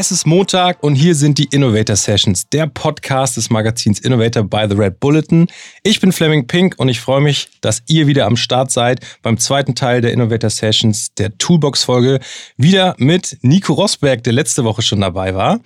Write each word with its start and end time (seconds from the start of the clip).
Es 0.00 0.12
ist 0.12 0.28
Montag 0.28 0.84
und 0.84 0.94
hier 0.94 1.16
sind 1.16 1.38
die 1.38 1.48
Innovator 1.50 1.96
Sessions, 1.96 2.48
der 2.50 2.68
Podcast 2.68 3.36
des 3.36 3.50
Magazins 3.50 3.98
Innovator 3.98 4.44
by 4.44 4.64
the 4.70 4.76
Red 4.76 5.00
Bulletin. 5.00 5.48
Ich 5.82 5.98
bin 5.98 6.12
Fleming 6.12 6.46
Pink 6.46 6.76
und 6.78 6.88
ich 6.88 7.00
freue 7.00 7.20
mich, 7.20 7.48
dass 7.62 7.82
ihr 7.88 8.06
wieder 8.06 8.26
am 8.26 8.36
Start 8.36 8.70
seid 8.70 9.04
beim 9.22 9.38
zweiten 9.38 9.74
Teil 9.74 10.00
der 10.00 10.12
Innovator 10.12 10.50
Sessions, 10.50 11.14
der 11.14 11.36
Toolbox-Folge, 11.36 12.20
wieder 12.56 12.94
mit 12.98 13.38
Nico 13.42 13.72
Rosberg, 13.72 14.22
der 14.22 14.34
letzte 14.34 14.62
Woche 14.62 14.82
schon 14.82 15.00
dabei 15.00 15.34
war. 15.34 15.58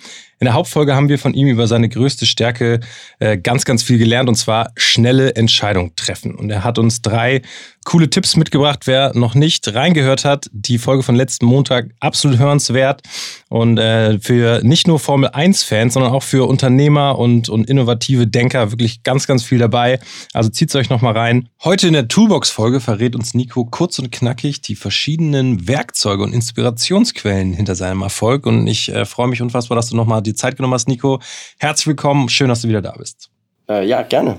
In 0.43 0.47
der 0.47 0.55
Hauptfolge 0.55 0.97
haben 0.97 1.09
wir 1.09 1.21
von 1.21 1.35
ihm 1.35 1.47
über 1.47 1.69
seine 1.69 1.89
größte 1.89 2.27
Stärke 2.27 2.81
äh, 3.21 3.39
ganz, 3.39 3.65
ganz 3.65 3.85
viel 3.85 3.97
gelernt 3.97 4.29
und 4.29 4.35
zwar 4.35 4.73
schnelle 4.75 5.37
Entscheidungen 5.37 5.95
treffen. 5.95 6.35
Und 6.35 6.51
er 6.51 6.65
hat 6.65 6.81
uns 6.81 7.01
drei 7.01 7.43
coole 7.85 8.11
Tipps 8.11 8.37
mitgebracht. 8.37 8.81
Wer 8.87 9.13
noch 9.15 9.35
nicht 9.35 9.73
reingehört 9.75 10.25
hat, 10.25 10.49
die 10.53 10.79
Folge 10.79 11.03
von 11.03 11.15
letzten 11.15 11.47
Montag 11.47 11.91
absolut 12.01 12.39
hörenswert 12.39 13.03
und 13.49 13.79
äh, 13.79 14.19
für 14.19 14.61
nicht 14.63 14.87
nur 14.87 14.99
Formel 14.99 15.31
1-Fans, 15.31 15.95
sondern 15.95 16.13
auch 16.13 16.23
für 16.23 16.49
Unternehmer 16.49 17.19
und, 17.19 17.49
und 17.49 17.69
innovative 17.69 18.27
Denker 18.27 18.71
wirklich 18.73 19.03
ganz, 19.03 19.27
ganz 19.27 19.43
viel 19.43 19.59
dabei. 19.59 20.01
Also 20.33 20.49
zieht 20.49 20.71
es 20.71 20.75
euch 20.75 20.91
nochmal 20.91 21.17
rein. 21.17 21.49
Heute 21.65 21.87
in 21.87 21.93
der 21.93 22.09
Toolbox-Folge 22.09 22.81
verrät 22.81 23.17
uns 23.17 23.35
Nico 23.35 23.65
kurz 23.65 23.99
und 23.99 24.11
knackig 24.13 24.61
die 24.61 24.77
verschiedenen 24.77 25.69
Werkzeuge 25.69 26.23
und 26.23 26.33
Inspirationsquellen 26.33 27.53
hinter 27.53 27.75
seinem 27.75 28.03
Erfolg. 28.03 28.47
Und 28.47 28.67
ich 28.67 28.93
äh, 28.93 29.05
freue 29.05 29.29
mich 29.29 29.43
unfassbar, 29.43 29.77
dass 29.77 29.89
du 29.89 29.97
nochmal 29.97 30.23
die 30.23 30.32
Zeit 30.35 30.57
genommen 30.57 30.75
hast, 30.75 30.89
Nico. 30.89 31.21
Herzlich 31.59 31.87
willkommen. 31.87 32.29
Schön, 32.29 32.49
dass 32.49 32.63
du 32.63 32.69
wieder 32.69 32.83
da 32.83 32.93
bist. 32.93 33.31
Äh, 33.69 33.87
ja, 33.87 34.03
gerne. 34.03 34.39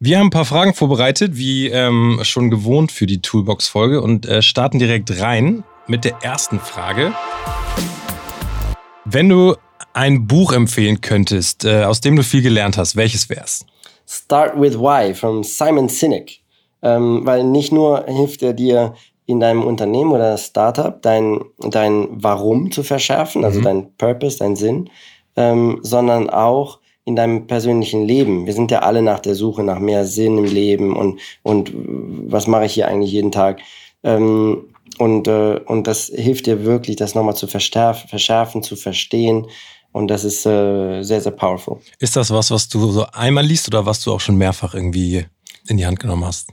Wir 0.00 0.18
haben 0.18 0.28
ein 0.28 0.30
paar 0.30 0.44
Fragen 0.44 0.74
vorbereitet, 0.74 1.36
wie 1.36 1.68
ähm, 1.68 2.20
schon 2.22 2.50
gewohnt 2.50 2.92
für 2.92 3.06
die 3.06 3.20
Toolbox-Folge 3.20 4.00
und 4.00 4.26
äh, 4.26 4.42
starten 4.42 4.78
direkt 4.78 5.20
rein 5.20 5.64
mit 5.88 6.04
der 6.04 6.18
ersten 6.22 6.60
Frage. 6.60 7.12
Wenn 9.04 9.28
du 9.28 9.56
ein 9.94 10.26
Buch 10.28 10.52
empfehlen 10.52 11.00
könntest, 11.00 11.64
äh, 11.64 11.82
aus 11.82 12.00
dem 12.00 12.14
du 12.14 12.22
viel 12.22 12.42
gelernt 12.42 12.76
hast, 12.76 12.94
welches 12.94 13.28
wär's? 13.28 13.66
Start 14.06 14.60
with 14.60 14.78
Why 14.78 15.14
von 15.14 15.42
Simon 15.42 15.88
Sinek. 15.88 16.40
Ähm, 16.80 17.22
weil 17.24 17.42
nicht 17.42 17.72
nur 17.72 18.04
hilft 18.06 18.42
er 18.42 18.52
dir 18.52 18.94
in 19.28 19.40
deinem 19.40 19.62
Unternehmen 19.62 20.12
oder 20.12 20.38
Startup 20.38 21.02
dein, 21.02 21.44
dein 21.58 22.08
Warum 22.10 22.70
zu 22.70 22.82
verschärfen, 22.82 23.44
also 23.44 23.60
mhm. 23.60 23.64
dein 23.64 23.96
Purpose, 23.98 24.38
dein 24.38 24.56
Sinn, 24.56 24.88
ähm, 25.36 25.80
sondern 25.82 26.30
auch 26.30 26.80
in 27.04 27.14
deinem 27.14 27.46
persönlichen 27.46 28.06
Leben. 28.06 28.46
Wir 28.46 28.54
sind 28.54 28.70
ja 28.70 28.78
alle 28.80 29.02
nach 29.02 29.20
der 29.20 29.34
Suche 29.34 29.62
nach 29.62 29.80
mehr 29.80 30.06
Sinn 30.06 30.38
im 30.38 30.46
Leben 30.46 30.96
und, 30.96 31.20
und 31.42 31.72
was 31.74 32.46
mache 32.46 32.64
ich 32.64 32.72
hier 32.72 32.88
eigentlich 32.88 33.12
jeden 33.12 33.30
Tag? 33.30 33.60
Ähm, 34.02 34.74
und, 34.96 35.28
äh, 35.28 35.60
und 35.66 35.86
das 35.86 36.06
hilft 36.06 36.46
dir 36.46 36.64
wirklich, 36.64 36.96
das 36.96 37.14
nochmal 37.14 37.36
zu 37.36 37.46
verschärfen, 37.46 38.62
zu 38.62 38.76
verstehen. 38.76 39.46
Und 39.92 40.08
das 40.08 40.24
ist 40.24 40.46
äh, 40.46 41.02
sehr, 41.02 41.20
sehr 41.20 41.32
powerful. 41.32 41.80
Ist 41.98 42.16
das 42.16 42.30
was, 42.30 42.50
was 42.50 42.68
du 42.68 42.90
so 42.90 43.04
einmal 43.12 43.44
liest 43.44 43.68
oder 43.68 43.84
was 43.84 44.02
du 44.02 44.12
auch 44.12 44.20
schon 44.20 44.36
mehrfach 44.36 44.74
irgendwie 44.74 45.26
in 45.66 45.76
die 45.76 45.84
Hand 45.84 46.00
genommen 46.00 46.24
hast? 46.24 46.48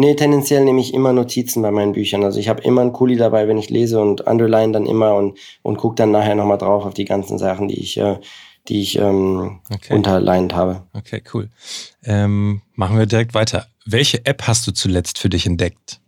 Nee, 0.00 0.14
tendenziell 0.14 0.64
nehme 0.64 0.80
ich 0.80 0.94
immer 0.94 1.12
Notizen 1.12 1.60
bei 1.60 1.72
meinen 1.72 1.92
Büchern. 1.92 2.22
Also 2.22 2.38
ich 2.38 2.48
habe 2.48 2.62
immer 2.62 2.82
einen 2.82 2.92
Kuli 2.92 3.16
dabei, 3.16 3.48
wenn 3.48 3.58
ich 3.58 3.68
lese 3.68 4.00
und 4.00 4.20
underline 4.20 4.72
dann 4.72 4.86
immer 4.86 5.16
und, 5.16 5.36
und 5.62 5.76
gucke 5.76 5.96
dann 5.96 6.12
nachher 6.12 6.36
nochmal 6.36 6.56
drauf 6.56 6.86
auf 6.86 6.94
die 6.94 7.04
ganzen 7.04 7.36
Sachen, 7.36 7.66
die 7.66 7.80
ich, 7.80 7.98
äh, 7.98 8.16
die 8.68 8.80
ich 8.80 8.96
ähm, 8.96 9.58
okay. 9.74 9.92
unterlined 9.92 10.54
habe. 10.54 10.84
Okay, 10.96 11.20
cool. 11.34 11.50
Ähm, 12.04 12.62
machen 12.74 12.96
wir 12.96 13.06
direkt 13.06 13.34
weiter. 13.34 13.66
Welche 13.86 14.24
App 14.24 14.44
hast 14.46 14.68
du 14.68 14.70
zuletzt 14.70 15.18
für 15.18 15.30
dich 15.30 15.46
entdeckt? 15.46 16.00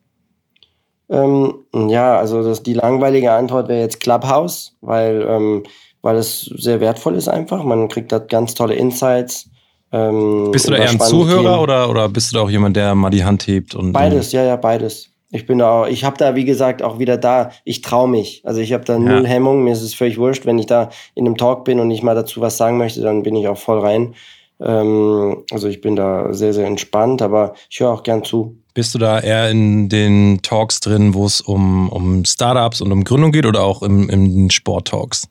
Ähm, 1.08 1.64
ja, 1.74 2.16
also 2.16 2.44
das, 2.44 2.62
die 2.62 2.74
langweilige 2.74 3.32
Antwort 3.32 3.66
wäre 3.66 3.80
jetzt 3.80 3.98
Clubhouse, 3.98 4.76
weil, 4.82 5.26
ähm, 5.28 5.64
weil 6.00 6.14
es 6.14 6.42
sehr 6.42 6.78
wertvoll 6.78 7.16
ist 7.16 7.26
einfach. 7.26 7.64
Man 7.64 7.88
kriegt 7.88 8.12
da 8.12 8.20
ganz 8.20 8.54
tolle 8.54 8.76
Insights. 8.76 9.49
Ähm, 9.92 10.50
bist 10.52 10.68
du 10.68 10.72
da 10.72 10.78
eher 10.78 10.90
ein 10.90 11.00
Zuhörer 11.00 11.42
Themen. 11.42 11.58
oder, 11.58 11.90
oder 11.90 12.08
bist 12.08 12.32
du 12.32 12.36
da 12.36 12.42
auch 12.42 12.50
jemand, 12.50 12.76
der 12.76 12.94
mal 12.94 13.10
die 13.10 13.24
Hand 13.24 13.46
hebt? 13.46 13.74
Und, 13.74 13.92
beides, 13.92 14.32
ja, 14.32 14.44
ja, 14.44 14.56
beides. 14.56 15.08
Ich 15.32 15.46
bin 15.46 15.58
da 15.58 15.82
auch, 15.82 15.86
ich 15.86 16.04
habe 16.04 16.16
da, 16.16 16.34
wie 16.34 16.44
gesagt, 16.44 16.82
auch 16.82 16.98
wieder 16.98 17.16
da, 17.16 17.50
ich 17.64 17.82
traue 17.82 18.08
mich. 18.08 18.42
Also 18.44 18.60
ich 18.60 18.72
habe 18.72 18.84
da 18.84 18.98
null 18.98 19.22
ja. 19.22 19.28
Hemmung, 19.28 19.62
mir 19.62 19.72
ist 19.72 19.82
es 19.82 19.94
völlig 19.94 20.18
wurscht, 20.18 20.44
wenn 20.44 20.58
ich 20.58 20.66
da 20.66 20.90
in 21.14 21.26
einem 21.26 21.36
Talk 21.36 21.64
bin 21.64 21.78
und 21.78 21.90
ich 21.90 22.02
mal 22.02 22.16
dazu 22.16 22.40
was 22.40 22.56
sagen 22.56 22.78
möchte, 22.78 23.00
dann 23.00 23.22
bin 23.22 23.36
ich 23.36 23.46
auch 23.46 23.58
voll 23.58 23.78
rein. 23.78 24.14
Ähm, 24.60 25.44
also 25.52 25.68
ich 25.68 25.80
bin 25.80 25.94
da 25.94 26.32
sehr, 26.32 26.52
sehr 26.52 26.66
entspannt, 26.66 27.22
aber 27.22 27.54
ich 27.68 27.80
höre 27.80 27.90
auch 27.90 28.02
gern 28.02 28.24
zu. 28.24 28.56
Bist 28.74 28.94
du 28.94 28.98
da 28.98 29.20
eher 29.20 29.50
in 29.50 29.88
den 29.88 30.40
Talks 30.42 30.80
drin, 30.80 31.14
wo 31.14 31.26
es 31.26 31.40
um, 31.40 31.88
um 31.88 32.24
Startups 32.24 32.80
und 32.80 32.92
um 32.92 33.04
Gründung 33.04 33.32
geht 33.32 33.46
oder 33.46 33.62
auch 33.62 33.82
im, 33.82 34.08
im 34.08 34.50
Sport-Talks? 34.50 35.28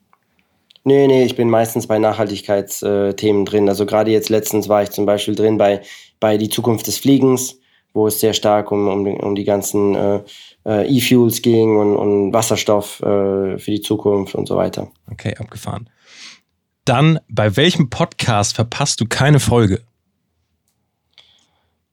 Nee, 0.84 1.08
nee, 1.08 1.24
ich 1.24 1.36
bin 1.36 1.50
meistens 1.50 1.88
bei 1.88 2.00
Nachhaltigkeitsthemen 2.00 3.46
drin. 3.46 3.70
Also 3.70 3.86
gerade 3.86 4.12
jetzt 4.12 4.30
letztens 4.30 4.70
war 4.70 4.84
ich 4.84 4.92
zum 4.92 5.06
Beispiel 5.06 5.36
drin 5.36 5.58
bei, 5.58 5.82
bei 6.20 6.38
die 6.38 6.50
Zukunft 6.50 6.88
des 6.88 6.98
Fliegens 6.98 7.60
wo 7.94 8.08
es 8.08 8.20
sehr 8.20 8.34
stark 8.34 8.72
um, 8.72 8.88
um, 8.88 9.06
um 9.08 9.36
die 9.36 9.44
ganzen 9.44 9.96
äh, 9.96 10.22
äh, 10.66 10.88
E-Fuels 10.88 11.42
ging 11.42 11.78
und, 11.78 11.96
und 11.96 12.34
Wasserstoff 12.34 13.02
äh, 13.02 13.58
für 13.58 13.72
die 13.72 13.82
Zukunft 13.82 14.36
und 14.36 14.48
so 14.48 14.56
weiter. 14.56 14.92
Okay, 15.12 15.36
abgefahren. 15.38 15.90
Dann, 16.86 17.20
bei 17.28 17.56
welchem 17.56 17.90
Podcast 17.90 18.56
verpasst 18.56 19.02
du 19.02 19.06
keine 19.06 19.40
Folge? 19.40 19.82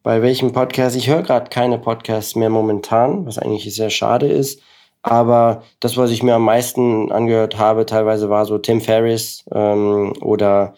Bei 0.02 0.22
welchem 0.22 0.52
Podcast? 0.52 0.96
Ich 0.96 1.08
höre 1.08 1.22
gerade 1.22 1.50
keine 1.50 1.78
Podcasts 1.78 2.36
mehr 2.36 2.50
momentan, 2.50 3.26
was 3.26 3.38
eigentlich 3.38 3.74
sehr 3.74 3.90
schade 3.90 4.28
ist. 4.28 4.60
Aber 5.06 5.62
das, 5.78 5.96
was 5.96 6.10
ich 6.10 6.24
mir 6.24 6.34
am 6.34 6.42
meisten 6.42 7.12
angehört 7.12 7.56
habe, 7.58 7.86
teilweise 7.86 8.28
war 8.28 8.44
so 8.44 8.58
Tim 8.58 8.80
Ferriss 8.80 9.44
ähm, 9.54 10.12
oder 10.20 10.74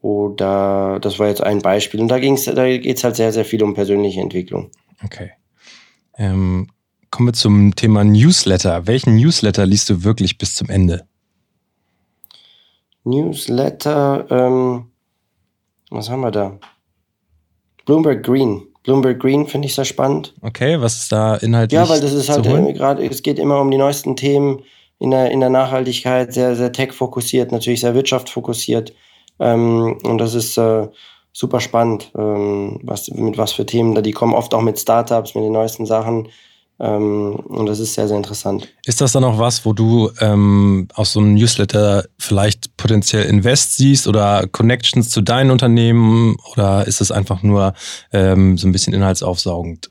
oder 0.00 0.98
das 1.00 1.20
war 1.20 1.28
jetzt 1.28 1.42
ein 1.42 1.60
Beispiel. 1.60 2.00
Und 2.00 2.08
da, 2.08 2.18
ging's, 2.18 2.44
da 2.44 2.66
geht 2.66 2.96
es 2.96 3.04
halt 3.04 3.14
sehr, 3.14 3.32
sehr 3.32 3.44
viel 3.44 3.62
um 3.62 3.74
persönliche 3.74 4.20
Entwicklung. 4.20 4.70
Okay. 5.04 5.30
Ähm, 6.16 6.66
kommen 7.10 7.28
wir 7.28 7.32
zum 7.34 7.76
Thema 7.76 8.02
Newsletter. 8.02 8.88
Welchen 8.88 9.14
Newsletter 9.14 9.64
liest 9.64 9.90
du 9.90 10.02
wirklich 10.02 10.38
bis 10.38 10.56
zum 10.56 10.68
Ende? 10.68 11.06
Newsletter, 13.04 14.26
ähm, 14.28 14.90
was 15.90 16.10
haben 16.10 16.22
wir 16.22 16.32
da? 16.32 16.58
Bloomberg 17.86 18.24
Green. 18.24 18.67
Bloomberg 18.88 19.20
Green 19.20 19.46
finde 19.46 19.66
ich 19.66 19.74
sehr 19.74 19.84
spannend. 19.84 20.32
Okay, 20.40 20.80
was 20.80 20.96
ist 20.96 21.12
da 21.12 21.36
inhaltlich? 21.36 21.78
Ja, 21.78 21.86
weil 21.90 22.00
das 22.00 22.14
ist 22.14 22.30
halt 22.30 22.44
gerade, 22.74 23.04
es 23.04 23.22
geht 23.22 23.38
immer 23.38 23.60
um 23.60 23.70
die 23.70 23.76
neuesten 23.76 24.16
Themen 24.16 24.62
in 24.98 25.10
der, 25.10 25.30
in 25.30 25.40
der 25.40 25.50
Nachhaltigkeit, 25.50 26.32
sehr, 26.32 26.56
sehr 26.56 26.72
tech-fokussiert, 26.72 27.52
natürlich 27.52 27.80
sehr 27.80 27.94
wirtschaftsfokussiert. 27.94 28.94
Ähm, 29.40 29.98
und 30.04 30.16
das 30.16 30.32
ist 30.32 30.56
äh, 30.56 30.88
super 31.34 31.60
spannend, 31.60 32.10
ähm, 32.16 32.80
was, 32.82 33.08
mit 33.10 33.36
was 33.36 33.52
für 33.52 33.66
Themen 33.66 33.94
da. 33.94 34.00
Die 34.00 34.12
kommen 34.12 34.32
oft 34.32 34.54
auch 34.54 34.62
mit 34.62 34.78
Startups, 34.78 35.34
mit 35.34 35.44
den 35.44 35.52
neuesten 35.52 35.84
Sachen. 35.84 36.28
Ähm, 36.80 37.34
und 37.34 37.66
das 37.66 37.80
ist 37.80 37.94
sehr, 37.94 38.06
sehr 38.06 38.16
interessant. 38.16 38.68
Ist 38.86 39.00
das 39.00 39.12
dann 39.12 39.24
auch 39.24 39.38
was, 39.38 39.66
wo 39.66 39.72
du 39.72 40.10
ähm, 40.20 40.88
aus 40.94 41.12
so 41.12 41.20
einem 41.20 41.34
Newsletter 41.34 42.04
vielleicht 42.18 42.76
potenziell 42.76 43.24
Invest 43.24 43.76
siehst 43.76 44.06
oder 44.06 44.46
Connections 44.50 45.10
zu 45.10 45.20
deinen 45.20 45.50
Unternehmen 45.50 46.36
oder 46.52 46.86
ist 46.86 47.00
es 47.00 47.10
einfach 47.10 47.42
nur 47.42 47.74
ähm, 48.12 48.56
so 48.56 48.68
ein 48.68 48.72
bisschen 48.72 48.94
inhaltsaufsaugend? 48.94 49.90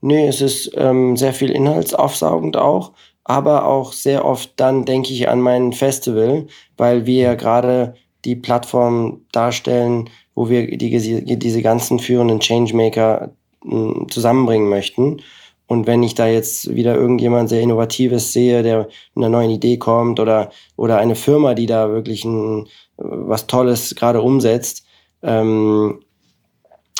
Nee, 0.00 0.26
es 0.26 0.40
ist 0.40 0.72
ähm, 0.76 1.16
sehr 1.16 1.32
viel 1.32 1.50
inhaltsaufsaugend 1.50 2.56
auch, 2.56 2.92
aber 3.24 3.66
auch 3.66 3.92
sehr 3.92 4.24
oft 4.24 4.52
dann 4.56 4.84
denke 4.86 5.12
ich 5.12 5.28
an 5.28 5.40
mein 5.40 5.72
Festival, 5.72 6.46
weil 6.76 7.06
wir 7.06 7.22
ja 7.22 7.34
gerade 7.34 7.94
die 8.24 8.36
Plattform 8.36 9.20
darstellen, 9.32 10.10
wo 10.34 10.48
wir 10.48 10.76
die, 10.76 11.38
diese 11.38 11.62
ganzen 11.62 11.98
führenden 11.98 12.40
Changemaker 12.40 13.30
hm, 13.62 14.06
zusammenbringen 14.10 14.68
möchten. 14.68 15.20
Und 15.70 15.86
wenn 15.86 16.02
ich 16.02 16.16
da 16.16 16.26
jetzt 16.26 16.74
wieder 16.74 16.96
irgendjemand 16.96 17.48
sehr 17.48 17.60
Innovatives 17.60 18.32
sehe, 18.32 18.64
der 18.64 18.88
mit 19.14 19.24
einer 19.24 19.28
neuen 19.28 19.50
Idee 19.50 19.76
kommt 19.76 20.18
oder, 20.18 20.50
oder 20.74 20.98
eine 20.98 21.14
Firma, 21.14 21.54
die 21.54 21.66
da 21.66 21.90
wirklich 21.90 22.24
ein, 22.24 22.66
was 22.96 23.46
Tolles 23.46 23.94
gerade 23.94 24.20
umsetzt, 24.20 24.84
ähm, 25.22 26.00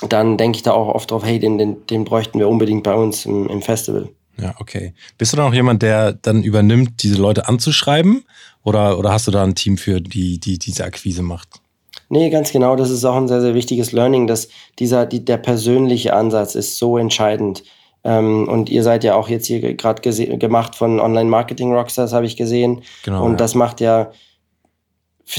dann 0.09 0.37
denke 0.37 0.55
ich 0.55 0.63
da 0.63 0.71
auch 0.71 0.87
oft 0.95 1.11
drauf, 1.11 1.25
hey, 1.25 1.41
den, 1.41 1.59
den, 1.59 1.85
den 1.89 2.05
bräuchten 2.05 2.39
wir 2.39 2.49
unbedingt 2.49 2.85
bei 2.85 2.95
uns 2.95 3.27
im, 3.27 3.49
im 3.49 3.61
Festival. 3.61 4.09
Ja, 4.41 4.55
okay. 4.61 4.95
Bist 5.19 5.33
du 5.33 5.37
dann 5.37 5.49
auch 5.49 5.55
jemand, 5.55 5.83
der 5.83 6.13
dann 6.13 6.45
übernimmt, 6.45 7.03
diese 7.03 7.21
Leute 7.21 7.49
anzuschreiben? 7.49 8.23
Oder, 8.63 9.01
oder 9.01 9.11
hast 9.11 9.27
du 9.27 9.33
da 9.33 9.43
ein 9.43 9.57
Team 9.57 9.79
für, 9.79 10.01
die, 10.01 10.39
die 10.39 10.61
diese 10.61 10.85
Akquise 10.85 11.23
macht? 11.23 11.61
Nee, 12.09 12.31
ganz 12.31 12.53
genau. 12.53 12.77
Das 12.77 12.91
ist 12.91 13.05
auch 13.05 13.17
ein 13.17 13.27
sehr, 13.27 13.41
sehr 13.41 13.55
wichtiges 13.55 13.91
Learning, 13.91 14.29
dass 14.29 14.47
dieser, 14.79 15.07
die, 15.07 15.25
der 15.25 15.39
persönliche 15.39 16.15
Ansatz 16.15 16.55
ist 16.55 16.79
so 16.79 16.99
entscheidend. 16.99 17.65
Ähm, 18.05 18.49
und 18.49 18.71
ihr 18.71 18.83
seid 18.83 19.05
ja 19.05 19.15
auch 19.15 19.29
jetzt 19.29 19.47
hier 19.47 19.75
gerade 19.75 20.01
gemacht 20.39 20.75
von 20.75 21.01
Online 21.01 21.29
Marketing 21.29 21.75
Rockstars, 21.75 22.13
habe 22.13 22.27
ich 22.27 22.37
gesehen. 22.37 22.83
Genau. 23.05 23.25
Und 23.25 23.33
ja. 23.33 23.37
das 23.37 23.55
macht 23.55 23.81
ja 23.81 24.11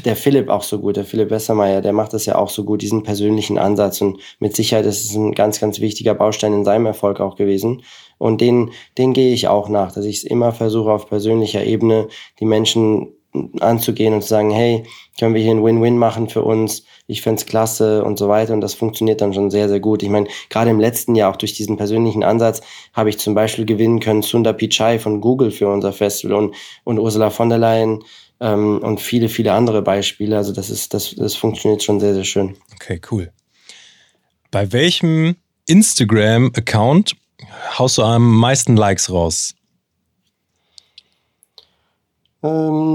der 0.06 0.16
Philipp 0.16 0.48
auch 0.48 0.64
so 0.64 0.80
gut, 0.80 0.96
der 0.96 1.04
Philipp 1.04 1.30
Westermeier, 1.32 1.82
der 1.82 1.92
macht 1.92 2.14
das 2.14 2.26
ja 2.26 2.36
auch 2.36 2.50
so 2.50 2.64
gut, 2.64 2.82
diesen 2.82 3.04
persönlichen 3.04 3.58
Ansatz. 3.58 4.00
Und 4.00 4.20
mit 4.40 4.56
Sicherheit 4.56 4.86
ist 4.86 5.04
es 5.04 5.16
ein 5.16 5.34
ganz, 5.34 5.60
ganz 5.60 5.82
wichtiger 5.82 6.14
Baustein 6.14 6.54
in 6.54 6.64
seinem 6.64 6.86
Erfolg 6.86 7.20
auch 7.20 7.36
gewesen. 7.36 7.84
Und 8.18 8.40
den, 8.40 8.72
den 8.98 9.12
gehe 9.14 9.34
ich 9.34 9.50
auch 9.50 9.68
nach, 9.68 9.92
dass 9.92 10.06
ich 10.06 10.18
es 10.18 10.24
immer 10.24 10.54
versuche, 10.54 10.92
auf 10.92 11.10
persönlicher 11.10 11.66
Ebene 11.66 12.08
die 12.40 12.46
Menschen 12.46 13.10
anzugehen 13.60 14.14
und 14.14 14.22
zu 14.22 14.28
sagen, 14.28 14.52
hey, 14.52 14.84
können 15.20 15.34
wir 15.34 15.42
hier 15.42 15.52
ein 15.52 15.64
Win-Win 15.64 15.98
machen 15.98 16.30
für 16.30 16.44
uns? 16.44 16.84
Ich 17.08 17.22
fände 17.22 17.44
klasse 17.46 18.04
und 18.04 18.18
so 18.18 18.28
weiter. 18.28 18.54
Und 18.54 18.62
das 18.62 18.74
funktioniert 18.74 19.22
dann 19.22 19.34
schon 19.34 19.52
sehr, 19.52 19.70
sehr 19.70 19.80
gut. 19.80 20.04
Ich 20.04 20.10
meine, 20.10 20.28
gerade 20.50 20.70
im 20.70 20.80
letzten 20.80 21.16
Jahr, 21.16 21.32
auch 21.32 21.38
durch 21.38 21.54
diesen 21.54 21.78
persönlichen 21.78 22.24
Ansatz, 22.24 22.62
habe 22.94 23.10
ich 23.10 23.20
zum 23.20 23.34
Beispiel 23.34 23.66
gewinnen 23.66 24.00
können 24.00 24.22
Sundar 24.22 24.54
Pichai 24.54 25.00
von 25.00 25.22
Google 25.22 25.52
für 25.52 25.68
unser 25.68 25.94
Festival 25.94 26.36
und, 26.36 26.56
und 26.84 27.00
Ursula 27.00 27.30
von 27.30 27.50
der 27.50 27.58
Leyen 27.58 28.04
ähm, 28.40 28.80
und 28.80 29.00
viele, 29.00 29.30
viele 29.30 29.54
andere 29.54 29.82
Beispiele. 29.82 30.36
Also 30.36 30.52
das 30.52 30.70
ist, 30.70 30.94
das, 30.94 31.16
das 31.16 31.36
funktioniert 31.36 31.84
schon 31.84 32.00
sehr, 32.00 32.14
sehr 32.14 32.26
schön. 32.26 32.58
Okay, 32.76 33.00
cool. 33.12 33.32
Bei 34.50 34.74
welchem 34.74 35.38
Instagram-Account 35.68 37.16
haust 37.78 37.98
du 37.98 38.04
am 38.04 38.38
meisten 38.38 38.76
Likes 38.76 39.10
raus? 39.12 39.56
Ähm, 42.44 42.91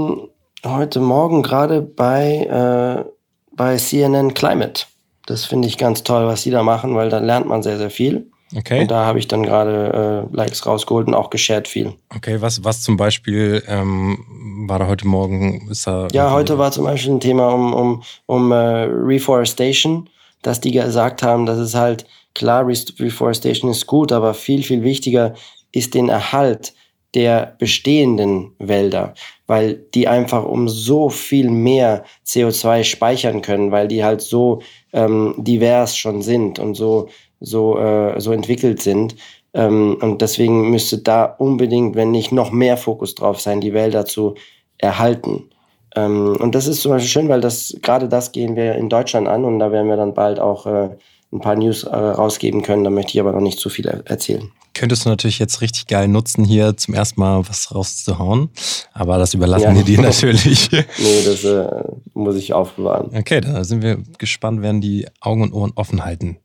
heute 0.71 0.99
Morgen 0.99 1.43
gerade 1.43 1.81
bei, 1.81 2.45
äh, 2.45 3.09
bei 3.55 3.77
CNN 3.77 4.33
Climate. 4.33 4.85
Das 5.25 5.45
finde 5.45 5.67
ich 5.67 5.77
ganz 5.77 6.03
toll, 6.03 6.25
was 6.25 6.43
die 6.43 6.51
da 6.51 6.63
machen, 6.63 6.95
weil 6.95 7.09
da 7.09 7.19
lernt 7.19 7.47
man 7.47 7.63
sehr, 7.63 7.77
sehr 7.77 7.89
viel. 7.89 8.31
Okay. 8.55 8.81
Und 8.81 8.91
da 8.91 9.05
habe 9.05 9.19
ich 9.19 9.27
dann 9.27 9.43
gerade 9.43 10.27
äh, 10.31 10.35
Likes 10.35 10.65
rausgeholt 10.65 11.07
und 11.07 11.13
auch 11.13 11.29
geshared 11.29 11.67
viel. 11.67 11.93
Okay, 12.15 12.39
was, 12.39 12.63
was 12.63 12.81
zum 12.81 12.95
Beispiel 12.95 13.61
ähm, 13.67 14.65
war 14.69 14.79
da 14.79 14.87
heute 14.87 15.05
Morgen? 15.05 15.69
Ist 15.69 15.85
da 15.85 16.07
ja, 16.13 16.31
heute 16.31 16.57
war 16.57 16.71
zum 16.71 16.85
Beispiel 16.85 17.13
ein 17.13 17.19
Thema 17.19 17.49
um, 17.49 17.73
um, 17.73 18.03
um 18.25 18.51
äh, 18.53 18.55
Reforestation, 18.55 20.09
dass 20.43 20.61
die 20.61 20.71
gesagt 20.71 21.23
haben, 21.23 21.45
dass 21.45 21.57
es 21.57 21.75
halt 21.75 22.05
klar, 22.33 22.65
Reforestation 22.65 23.69
ist 23.71 23.85
gut, 23.85 24.13
aber 24.13 24.33
viel, 24.33 24.63
viel 24.63 24.83
wichtiger 24.83 25.33
ist 25.73 25.93
den 25.93 26.07
Erhalt 26.07 26.73
der 27.15 27.55
bestehenden 27.59 28.51
Wälder, 28.59 29.13
weil 29.47 29.75
die 29.93 30.07
einfach 30.07 30.45
um 30.45 30.67
so 30.69 31.09
viel 31.09 31.49
mehr 31.49 32.03
CO2 32.25 32.83
speichern 32.83 33.41
können, 33.41 33.71
weil 33.71 33.87
die 33.87 34.03
halt 34.03 34.21
so 34.21 34.61
ähm, 34.93 35.33
divers 35.37 35.97
schon 35.97 36.21
sind 36.21 36.59
und 36.59 36.75
so 36.75 37.07
so, 37.39 37.77
äh, 37.77 38.19
so 38.19 38.31
entwickelt 38.31 38.81
sind. 38.81 39.15
Ähm, 39.53 39.97
und 40.01 40.21
deswegen 40.21 40.69
müsste 40.69 40.99
da 40.99 41.25
unbedingt, 41.25 41.95
wenn 41.95 42.11
nicht 42.11 42.31
noch 42.31 42.51
mehr 42.51 42.77
Fokus 42.77 43.15
drauf 43.15 43.39
sein, 43.39 43.61
die 43.61 43.73
Wälder 43.73 44.05
zu 44.05 44.35
erhalten. 44.77 45.49
Ähm, 45.95 46.35
und 46.39 46.55
das 46.55 46.67
ist 46.67 46.81
zum 46.81 46.91
Beispiel 46.91 47.09
schön, 47.09 47.29
weil 47.29 47.41
das 47.41 47.75
gerade 47.81 48.07
das 48.09 48.31
gehen 48.31 48.55
wir 48.55 48.75
in 48.75 48.89
Deutschland 48.89 49.27
an 49.27 49.45
und 49.45 49.59
da 49.59 49.71
werden 49.71 49.89
wir 49.89 49.97
dann 49.97 50.13
bald 50.13 50.39
auch 50.39 50.65
äh, 50.65 50.89
ein 51.31 51.39
paar 51.39 51.55
News 51.55 51.83
äh, 51.83 51.95
rausgeben 51.95 52.61
können. 52.61 52.83
Da 52.83 52.89
möchte 52.89 53.13
ich 53.13 53.19
aber 53.19 53.31
noch 53.31 53.41
nicht 53.41 53.59
zu 53.59 53.69
viel 53.69 53.87
erzählen 53.87 54.51
könntest 54.77 55.05
du 55.05 55.09
natürlich 55.09 55.39
jetzt 55.39 55.61
richtig 55.61 55.87
geil 55.87 56.07
nutzen, 56.07 56.45
hier 56.45 56.77
zum 56.77 56.93
ersten 56.93 57.19
Mal 57.19 57.47
was 57.47 57.73
rauszuhauen. 57.73 58.49
Aber 58.93 59.17
das 59.17 59.33
überlassen 59.33 59.69
ja. 59.69 59.75
wir 59.75 59.83
dir 59.83 60.01
natürlich. 60.01 60.71
nee, 60.71 61.23
das 61.25 61.43
äh, 61.43 61.83
muss 62.13 62.35
ich 62.35 62.53
aufbewahren. 62.53 63.15
Okay, 63.15 63.41
da 63.41 63.63
sind 63.63 63.81
wir 63.81 63.97
gespannt, 64.17 64.61
werden 64.61 64.81
die 64.81 65.07
Augen 65.19 65.41
und 65.41 65.53
Ohren 65.53 65.71
offen 65.75 66.05
halten. 66.05 66.37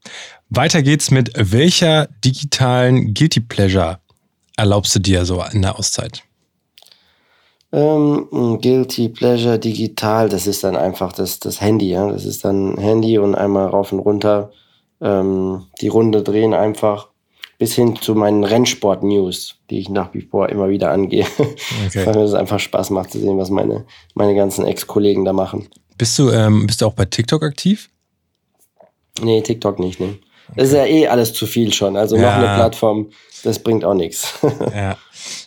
Weiter 0.48 0.82
geht's 0.82 1.10
mit 1.10 1.32
welcher 1.36 2.08
digitalen 2.24 3.14
Guilty 3.14 3.40
Pleasure 3.40 3.98
erlaubst 4.56 4.94
du 4.94 4.98
dir 4.98 5.24
so 5.24 5.42
in 5.52 5.62
der 5.62 5.78
Auszeit? 5.78 6.22
Ähm, 7.72 8.28
Guilty 8.60 9.08
Pleasure 9.08 9.58
digital, 9.58 10.28
das 10.28 10.46
ist 10.46 10.62
dann 10.62 10.76
einfach 10.76 11.12
das, 11.12 11.38
das 11.38 11.60
Handy, 11.60 11.90
ja. 11.90 12.10
Das 12.10 12.24
ist 12.26 12.44
dann 12.44 12.76
Handy 12.76 13.18
und 13.18 13.34
einmal 13.34 13.68
rauf 13.68 13.92
und 13.92 14.00
runter 14.00 14.50
ähm, 15.00 15.64
die 15.80 15.88
Runde 15.88 16.22
drehen 16.22 16.54
einfach 16.54 17.08
bis 17.62 17.76
hin 17.76 17.94
zu 17.94 18.16
meinen 18.16 18.42
Rennsport-News, 18.42 19.54
die 19.70 19.78
ich 19.78 19.88
nach 19.88 20.12
wie 20.14 20.22
vor 20.22 20.48
immer 20.48 20.68
wieder 20.68 20.90
angehe. 20.90 21.24
Okay. 21.38 21.54
Weil 22.04 22.14
mir 22.16 22.22
das 22.22 22.34
einfach 22.34 22.58
Spaß 22.58 22.90
macht 22.90 23.12
zu 23.12 23.20
sehen, 23.20 23.38
was 23.38 23.50
meine, 23.50 23.84
meine 24.14 24.34
ganzen 24.34 24.66
Ex-Kollegen 24.66 25.24
da 25.24 25.32
machen. 25.32 25.68
Bist 25.96 26.18
du, 26.18 26.30
ähm, 26.30 26.66
bist 26.66 26.82
du 26.82 26.86
auch 26.86 26.94
bei 26.94 27.04
TikTok 27.04 27.44
aktiv? 27.44 27.88
Nee, 29.20 29.42
TikTok 29.42 29.78
nicht, 29.78 30.00
ne. 30.00 30.06
Okay. 30.06 30.54
Das 30.56 30.68
ist 30.70 30.74
ja 30.74 30.86
eh 30.86 31.06
alles 31.06 31.34
zu 31.34 31.46
viel 31.46 31.72
schon. 31.72 31.96
Also 31.96 32.16
ja. 32.16 32.22
noch 32.22 32.32
eine 32.32 32.56
Plattform, 32.56 33.10
das 33.44 33.60
bringt 33.60 33.84
auch 33.84 33.94
nichts. 33.94 34.40
Ja. 34.74 34.96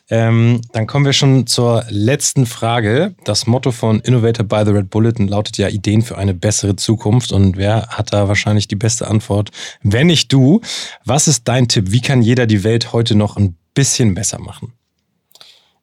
Ähm, 0.10 0.62
dann 0.72 0.86
kommen 0.86 1.06
wir 1.06 1.14
schon 1.14 1.48
zur 1.48 1.84
letzten 1.90 2.46
Frage. 2.46 3.16
Das 3.24 3.48
Motto 3.48 3.72
von 3.72 4.00
Innovator 4.02 4.46
by 4.46 4.62
the 4.64 4.72
Red 4.72 4.90
Bulletin 4.92 5.28
lautet 5.28 5.58
ja 5.58 5.68
Ideen 5.68 6.04
für 6.04 6.18
eine 6.18 6.36
bessere 6.36 6.76
Zukunft. 6.76 7.32
Und 7.32 7.58
wer 7.58 7.88
hat 7.88 8.14
da 8.14 8.28
wahrscheinlich 8.28 8.68
die 8.68 8.76
beste 8.76 9.08
Antwort? 9.08 9.50
Wenn 9.82 10.08
nicht 10.08 10.32
du. 10.32 10.62
Was 11.06 11.28
ist 11.28 11.48
dein 11.48 11.68
Tipp? 11.68 11.92
Wie 11.92 12.02
kann 12.02 12.22
jeder 12.22 12.46
die 12.46 12.64
Welt 12.64 12.94
heute 12.94 13.16
noch 13.16 13.36
ein 13.36 13.58
bisschen 13.74 14.14
besser 14.14 14.40
machen? 14.40 14.74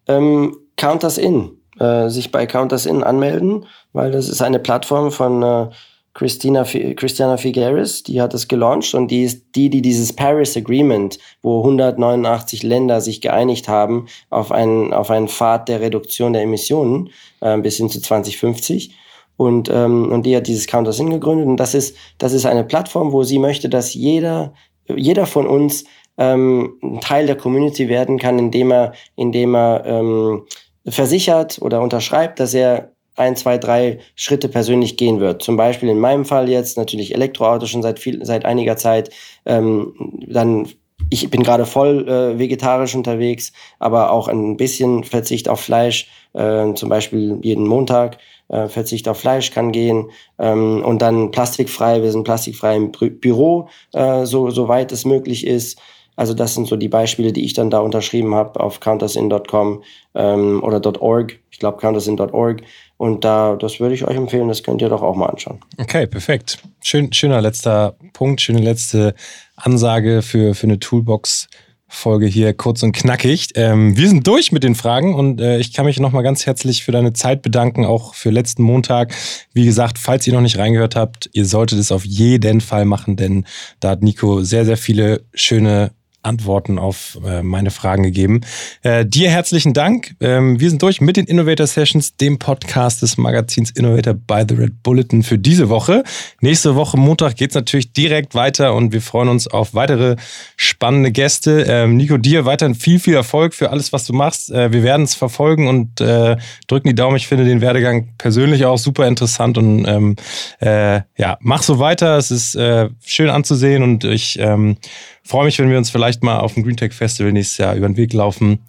Ähm, 0.06 0.56
Counters 0.76 1.18
In. 1.18 1.50
Äh, 1.80 2.08
sich 2.08 2.30
bei 2.30 2.46
Counters 2.46 2.86
In 2.86 3.02
anmelden, 3.02 3.66
weil 3.92 4.12
das 4.12 4.28
ist 4.28 4.42
eine 4.42 4.58
Plattform 4.58 5.10
von 5.10 5.42
äh, 5.42 5.70
Christina, 6.14 6.64
Christiana 6.64 7.38
Figueres, 7.38 8.02
die 8.02 8.20
hat 8.20 8.34
es 8.34 8.46
gelauncht 8.46 8.94
und 8.94 9.10
die 9.10 9.22
ist 9.24 9.46
die, 9.54 9.70
die 9.70 9.80
dieses 9.80 10.12
Paris 10.12 10.56
Agreement, 10.56 11.18
wo 11.42 11.60
189 11.60 12.62
Länder 12.62 13.00
sich 13.00 13.20
geeinigt 13.22 13.68
haben 13.68 14.06
auf 14.28 14.52
einen, 14.52 14.92
auf 14.92 15.10
einen 15.10 15.28
Pfad 15.28 15.68
der 15.68 15.80
Reduktion 15.80 16.34
der 16.34 16.42
Emissionen 16.42 17.10
äh, 17.40 17.56
bis 17.58 17.78
hin 17.78 17.88
zu 17.88 18.00
2050. 18.00 18.94
Und, 19.38 19.70
ähm, 19.70 20.12
und 20.12 20.26
die 20.26 20.36
hat 20.36 20.46
dieses 20.46 20.66
Counters 20.66 20.98
gegründet 20.98 21.46
und 21.46 21.56
das 21.56 21.74
ist, 21.74 21.96
das 22.18 22.34
ist 22.34 22.44
eine 22.44 22.64
Plattform, 22.64 23.12
wo 23.12 23.22
sie 23.22 23.38
möchte, 23.38 23.70
dass 23.70 23.94
jeder, 23.94 24.52
jeder 24.86 25.24
von 25.24 25.46
uns 25.46 25.84
ähm, 26.18 26.78
ein 26.82 27.00
Teil 27.00 27.26
der 27.26 27.36
Community 27.36 27.88
werden 27.88 28.18
kann, 28.18 28.38
indem 28.38 28.70
er, 28.70 28.92
indem 29.16 29.54
er 29.54 29.84
ähm, 29.86 30.42
versichert 30.86 31.58
oder 31.62 31.80
unterschreibt, 31.80 32.38
dass 32.40 32.52
er 32.52 32.92
ein, 33.16 33.36
zwei, 33.36 33.58
drei 33.58 33.98
Schritte 34.14 34.48
persönlich 34.48 34.96
gehen 34.96 35.20
wird. 35.20 35.42
Zum 35.42 35.56
Beispiel 35.56 35.88
in 35.88 35.98
meinem 35.98 36.24
Fall 36.24 36.48
jetzt 36.48 36.76
natürlich 36.76 37.14
Elektroauto 37.14 37.66
schon 37.66 37.82
seit 37.82 37.98
viel, 37.98 38.24
seit 38.24 38.44
einiger 38.44 38.76
Zeit. 38.76 39.10
Ähm, 39.44 39.94
dann 40.28 40.68
ich 41.10 41.28
bin 41.30 41.42
gerade 41.42 41.66
voll 41.66 42.08
äh, 42.08 42.38
vegetarisch 42.38 42.94
unterwegs, 42.94 43.52
aber 43.78 44.12
auch 44.12 44.28
ein 44.28 44.56
bisschen 44.56 45.04
Verzicht 45.04 45.48
auf 45.48 45.60
Fleisch, 45.60 46.08
äh, 46.32 46.72
zum 46.74 46.88
Beispiel 46.88 47.38
jeden 47.42 47.66
Montag. 47.66 48.18
Äh, 48.48 48.68
Verzicht 48.68 49.08
auf 49.08 49.18
Fleisch 49.18 49.50
kann 49.50 49.72
gehen 49.72 50.10
ähm, 50.38 50.82
und 50.84 51.02
dann 51.02 51.30
plastikfrei. 51.30 52.02
Wir 52.02 52.12
sind 52.12 52.24
plastikfrei 52.24 52.76
im 52.76 52.92
Büro, 52.92 53.68
äh, 53.92 54.24
so 54.24 54.50
soweit 54.50 54.92
es 54.92 55.04
möglich 55.04 55.46
ist. 55.46 55.78
Also 56.16 56.34
das 56.34 56.54
sind 56.54 56.68
so 56.68 56.76
die 56.76 56.88
Beispiele, 56.88 57.32
die 57.32 57.44
ich 57.44 57.54
dann 57.54 57.70
da 57.70 57.80
unterschrieben 57.80 58.34
habe 58.34 58.60
auf 58.60 58.80
countersin.com 58.80 59.82
ähm, 60.14 60.62
oder 60.62 61.02
.org. 61.02 61.38
Ich 61.50 61.58
glaube 61.58 61.78
countersin.org. 61.78 62.62
Und 63.02 63.24
da, 63.24 63.56
das 63.56 63.80
würde 63.80 63.96
ich 63.96 64.06
euch 64.06 64.14
empfehlen, 64.14 64.46
das 64.46 64.62
könnt 64.62 64.80
ihr 64.80 64.88
doch 64.88 65.02
auch 65.02 65.16
mal 65.16 65.26
anschauen. 65.26 65.58
Okay, 65.76 66.06
perfekt. 66.06 66.58
Schön, 66.84 67.12
schöner 67.12 67.40
letzter 67.40 67.96
Punkt, 68.12 68.40
schöne 68.40 68.60
letzte 68.60 69.16
Ansage 69.56 70.22
für, 70.22 70.54
für 70.54 70.68
eine 70.68 70.78
Toolbox. 70.78 71.48
Folge 71.88 72.26
hier 72.26 72.54
kurz 72.54 72.84
und 72.84 72.92
knackig. 72.92 73.48
Ähm, 73.56 73.96
wir 73.96 74.08
sind 74.08 74.24
durch 74.26 74.52
mit 74.52 74.62
den 74.62 74.76
Fragen 74.76 75.14
und 75.14 75.40
äh, 75.40 75.58
ich 75.58 75.72
kann 75.72 75.84
mich 75.84 75.98
nochmal 75.98 76.22
ganz 76.22 76.46
herzlich 76.46 76.84
für 76.84 76.92
deine 76.92 77.12
Zeit 77.12 77.42
bedanken, 77.42 77.84
auch 77.84 78.14
für 78.14 78.30
letzten 78.30 78.62
Montag. 78.62 79.12
Wie 79.52 79.66
gesagt, 79.66 79.98
falls 79.98 80.24
ihr 80.26 80.32
noch 80.32 80.40
nicht 80.40 80.56
reingehört 80.56 80.94
habt, 80.94 81.28
ihr 81.32 81.44
solltet 81.44 81.80
es 81.80 81.90
auf 81.90 82.04
jeden 82.04 82.60
Fall 82.60 82.84
machen, 82.84 83.16
denn 83.16 83.46
da 83.80 83.90
hat 83.90 84.02
Nico 84.02 84.42
sehr, 84.42 84.64
sehr 84.64 84.78
viele 84.78 85.24
schöne 85.34 85.90
Antworten 86.22 86.78
auf 86.78 87.18
äh, 87.24 87.42
meine 87.42 87.70
Fragen 87.70 88.02
gegeben. 88.02 88.42
Äh, 88.82 89.04
dir 89.04 89.30
herzlichen 89.30 89.72
Dank. 89.72 90.14
Ähm, 90.20 90.60
wir 90.60 90.70
sind 90.70 90.82
durch 90.82 91.00
mit 91.00 91.16
den 91.16 91.26
Innovator 91.26 91.66
Sessions, 91.66 92.16
dem 92.16 92.38
Podcast 92.38 93.02
des 93.02 93.16
Magazins 93.16 93.70
Innovator 93.70 94.14
by 94.14 94.44
the 94.48 94.54
Red 94.54 94.82
Bulletin 94.82 95.22
für 95.22 95.38
diese 95.38 95.68
Woche. 95.68 96.04
Nächste 96.40 96.76
Woche 96.76 96.96
Montag 96.96 97.36
geht's 97.36 97.54
natürlich 97.54 97.92
direkt 97.92 98.34
weiter 98.34 98.74
und 98.74 98.92
wir 98.92 99.02
freuen 99.02 99.28
uns 99.28 99.48
auf 99.48 99.74
weitere 99.74 100.16
spannende 100.56 101.10
Gäste. 101.10 101.64
Ähm, 101.68 101.96
Nico, 101.96 102.16
dir 102.16 102.44
weiterhin 102.44 102.74
viel, 102.74 102.98
viel 102.98 103.14
Erfolg 103.14 103.54
für 103.54 103.70
alles, 103.70 103.92
was 103.92 104.06
du 104.06 104.12
machst. 104.12 104.50
Äh, 104.50 104.72
wir 104.72 104.82
werden 104.82 105.02
es 105.02 105.14
verfolgen 105.14 105.68
und 105.68 106.00
äh, 106.00 106.36
drücken 106.68 106.88
die 106.88 106.94
Daumen. 106.94 107.16
Ich 107.16 107.26
finde 107.26 107.44
den 107.44 107.60
Werdegang 107.60 108.08
persönlich 108.18 108.64
auch 108.64 108.78
super 108.78 109.08
interessant 109.08 109.58
und 109.58 109.86
ähm, 109.86 110.16
äh, 110.60 111.00
ja, 111.16 111.38
mach 111.40 111.62
so 111.62 111.78
weiter. 111.78 112.16
Es 112.16 112.30
ist 112.30 112.54
äh, 112.54 112.88
schön 113.04 113.30
anzusehen 113.30 113.82
und 113.82 114.04
ich 114.04 114.38
ähm, 114.38 114.76
freue 115.24 115.44
mich, 115.44 115.58
wenn 115.58 115.70
wir 115.70 115.78
uns 115.78 115.90
vielleicht 115.90 116.22
mal 116.22 116.38
auf 116.38 116.54
dem 116.54 116.64
Green 116.64 116.76
Tech 116.76 116.92
Festival 116.92 117.32
nächstes 117.32 117.58
Jahr 117.58 117.74
über 117.74 117.88
den 117.88 117.96
Weg 117.96 118.12
laufen. 118.12 118.60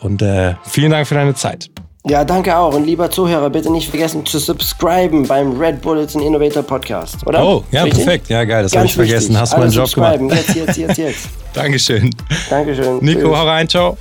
Und 0.00 0.22
äh, 0.22 0.54
vielen 0.64 0.90
Dank 0.90 1.06
für 1.06 1.14
deine 1.14 1.34
Zeit. 1.34 1.70
Ja, 2.08 2.24
danke 2.24 2.56
auch. 2.56 2.72
Und 2.72 2.86
lieber 2.86 3.10
Zuhörer, 3.10 3.50
bitte 3.50 3.70
nicht 3.72 3.90
vergessen 3.90 4.24
zu 4.24 4.38
subscriben 4.38 5.26
beim 5.26 5.58
Red 5.58 5.82
Bullets 5.82 6.14
Innovator 6.14 6.62
Podcast, 6.62 7.26
oder? 7.26 7.44
Oh, 7.44 7.64
ja, 7.72 7.82
Richtig? 7.82 8.04
perfekt. 8.04 8.28
Ja, 8.28 8.44
geil, 8.44 8.62
das 8.62 8.76
habe 8.76 8.86
ich 8.86 8.94
vergessen. 8.94 9.36
Hast 9.38 9.54
du 9.54 9.58
meinen 9.58 9.72
Job 9.72 9.92
gemacht. 9.92 10.20
Jetzt, 10.30 10.54
jetzt, 10.54 10.76
jetzt, 10.76 10.98
jetzt. 10.98 11.28
Dankeschön. 11.52 12.10
Dankeschön. 12.48 12.98
Nico, 13.00 13.20
Tschüss. 13.22 13.36
hau 13.36 13.46
rein, 13.46 13.68
ciao. 13.68 13.96